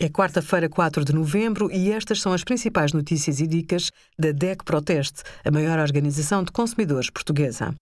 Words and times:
É 0.00 0.08
quarta-feira, 0.08 0.68
4 0.68 1.04
de 1.04 1.12
novembro, 1.12 1.68
e 1.72 1.90
estas 1.90 2.20
são 2.20 2.32
as 2.32 2.44
principais 2.44 2.92
notícias 2.92 3.40
e 3.40 3.48
dicas 3.48 3.90
da 4.16 4.30
DEC 4.30 4.62
Proteste, 4.62 5.24
a 5.44 5.50
maior 5.50 5.80
organização 5.80 6.44
de 6.44 6.52
consumidores 6.52 7.10
portuguesa. 7.10 7.74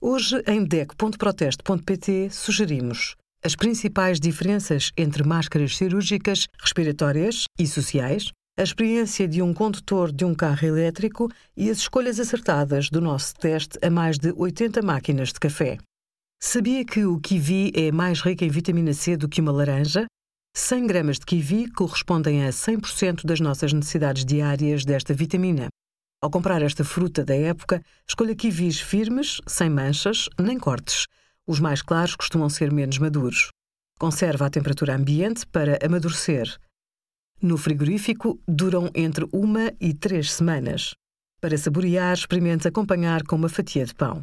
Hoje, 0.00 0.42
em 0.46 0.64
DEC.proteste.pt, 0.64 2.30
sugerimos 2.30 3.14
as 3.44 3.54
principais 3.54 4.18
diferenças 4.18 4.90
entre 4.96 5.22
máscaras 5.22 5.76
cirúrgicas, 5.76 6.48
respiratórias 6.58 7.44
e 7.58 7.66
sociais, 7.66 8.32
a 8.58 8.62
experiência 8.62 9.28
de 9.28 9.42
um 9.42 9.52
condutor 9.52 10.10
de 10.10 10.24
um 10.24 10.34
carro 10.34 10.66
elétrico 10.66 11.28
e 11.54 11.68
as 11.68 11.76
escolhas 11.76 12.18
acertadas 12.18 12.88
do 12.88 13.02
nosso 13.02 13.34
teste 13.34 13.78
a 13.82 13.90
mais 13.90 14.18
de 14.18 14.32
80 14.34 14.80
máquinas 14.80 15.28
de 15.28 15.38
café. 15.38 15.76
Sabia 16.42 16.86
que 16.86 17.04
o 17.04 17.20
kiwi 17.20 17.70
é 17.74 17.92
mais 17.92 18.22
rico 18.22 18.44
em 18.44 18.48
vitamina 18.48 18.94
C 18.94 19.14
do 19.14 19.28
que 19.28 19.42
uma 19.42 19.52
laranja? 19.52 20.06
100 20.52 20.86
gramas 20.86 21.18
de 21.18 21.26
kiwi 21.26 21.70
correspondem 21.70 22.44
a 22.44 22.50
100% 22.50 23.24
das 23.24 23.40
nossas 23.40 23.72
necessidades 23.72 24.24
diárias 24.24 24.84
desta 24.84 25.14
vitamina. 25.14 25.68
Ao 26.22 26.30
comprar 26.30 26.60
esta 26.60 26.84
fruta 26.84 27.24
da 27.24 27.34
época, 27.34 27.82
escolha 28.06 28.34
kiwis 28.34 28.80
firmes, 28.80 29.40
sem 29.46 29.70
manchas 29.70 30.28
nem 30.38 30.58
cortes. 30.58 31.06
Os 31.46 31.60
mais 31.60 31.82
claros 31.82 32.16
costumam 32.16 32.48
ser 32.48 32.72
menos 32.72 32.98
maduros. 32.98 33.50
Conserva 33.98 34.46
a 34.46 34.50
temperatura 34.50 34.94
ambiente 34.94 35.46
para 35.46 35.78
amadurecer. 35.84 36.58
No 37.40 37.56
frigorífico, 37.56 38.38
duram 38.46 38.90
entre 38.94 39.26
uma 39.32 39.72
e 39.80 39.94
três 39.94 40.32
semanas. 40.32 40.94
Para 41.40 41.56
saborear, 41.56 42.12
experimente 42.12 42.68
acompanhar 42.68 43.22
com 43.22 43.36
uma 43.36 43.48
fatia 43.48 43.86
de 43.86 43.94
pão. 43.94 44.22